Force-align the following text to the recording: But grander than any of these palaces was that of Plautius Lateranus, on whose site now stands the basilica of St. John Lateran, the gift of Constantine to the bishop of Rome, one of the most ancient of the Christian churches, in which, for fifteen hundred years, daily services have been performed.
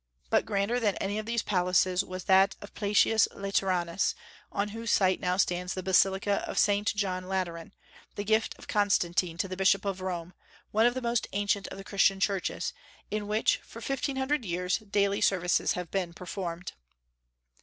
But 0.31 0.47
grander 0.47 0.79
than 0.79 0.95
any 0.95 1.19
of 1.19 1.27
these 1.27 1.43
palaces 1.43 2.03
was 2.03 2.23
that 2.23 2.55
of 2.59 2.73
Plautius 2.73 3.27
Lateranus, 3.35 4.15
on 4.51 4.69
whose 4.69 4.89
site 4.89 5.19
now 5.19 5.37
stands 5.37 5.75
the 5.75 5.83
basilica 5.83 6.43
of 6.49 6.57
St. 6.57 6.87
John 6.95 7.27
Lateran, 7.29 7.71
the 8.15 8.23
gift 8.23 8.57
of 8.57 8.67
Constantine 8.67 9.37
to 9.37 9.47
the 9.47 9.55
bishop 9.55 9.85
of 9.85 10.01
Rome, 10.01 10.33
one 10.71 10.87
of 10.87 10.95
the 10.95 11.03
most 11.03 11.27
ancient 11.33 11.67
of 11.67 11.77
the 11.77 11.83
Christian 11.83 12.19
churches, 12.19 12.73
in 13.11 13.27
which, 13.27 13.57
for 13.57 13.79
fifteen 13.79 14.15
hundred 14.15 14.43
years, 14.43 14.79
daily 14.79 15.21
services 15.21 15.73
have 15.73 15.91
been 15.91 16.13
performed. 16.13 16.71